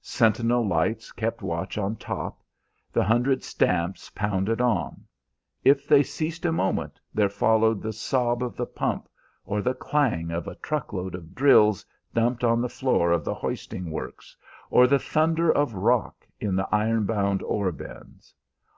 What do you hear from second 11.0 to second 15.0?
of drills dumped on the floor of the hoisting works, or the